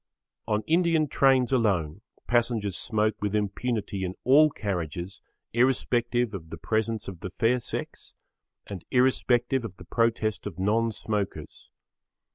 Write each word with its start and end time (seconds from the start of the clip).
On 0.47 0.63
Indian 0.65 1.07
trains 1.07 1.51
alone 1.51 2.01
passengers 2.25 2.75
smoke 2.75 3.21
with 3.21 3.35
impunity 3.35 4.03
in 4.03 4.15
all 4.23 4.49
carriages 4.49 5.21
irrespective 5.53 6.33
of 6.33 6.49
the 6.49 6.57
presence 6.57 7.07
of 7.07 7.19
the 7.19 7.29
fair 7.29 7.59
sex 7.59 8.15
and 8.65 8.83
irrespective 8.89 9.63
of 9.63 9.77
the 9.77 9.85
protest 9.85 10.47
of 10.47 10.57
non 10.57 10.91
smokers. 10.91 11.69